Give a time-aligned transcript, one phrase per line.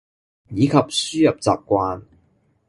[0.49, 2.01] 以及輸入習慣